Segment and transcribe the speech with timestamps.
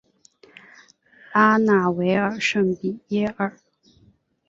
[1.31, 3.55] 拉纳维尔圣皮耶尔。